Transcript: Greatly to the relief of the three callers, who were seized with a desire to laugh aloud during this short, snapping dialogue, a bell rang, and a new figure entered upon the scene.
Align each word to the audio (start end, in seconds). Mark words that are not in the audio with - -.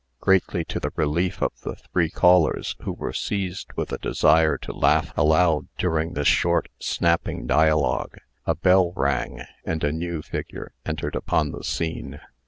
Greatly 0.19 0.65
to 0.65 0.79
the 0.79 0.89
relief 0.95 1.43
of 1.43 1.51
the 1.61 1.75
three 1.75 2.09
callers, 2.09 2.75
who 2.81 2.91
were 2.91 3.13
seized 3.13 3.71
with 3.75 3.91
a 3.91 3.99
desire 3.99 4.57
to 4.57 4.73
laugh 4.73 5.15
aloud 5.15 5.67
during 5.77 6.13
this 6.13 6.27
short, 6.27 6.69
snapping 6.79 7.45
dialogue, 7.45 8.17
a 8.47 8.55
bell 8.55 8.93
rang, 8.95 9.43
and 9.63 9.83
a 9.83 9.91
new 9.91 10.23
figure 10.23 10.71
entered 10.87 11.13
upon 11.15 11.51
the 11.51 11.63
scene. 11.63 12.19